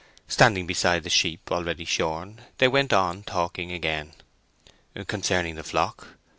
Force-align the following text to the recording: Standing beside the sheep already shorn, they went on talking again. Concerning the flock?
Standing 0.27 0.65
beside 0.65 1.03
the 1.03 1.11
sheep 1.11 1.51
already 1.51 1.85
shorn, 1.85 2.41
they 2.57 2.67
went 2.67 2.91
on 2.91 3.21
talking 3.21 3.71
again. 3.71 4.13
Concerning 5.05 5.53
the 5.53 5.63
flock? 5.63 6.15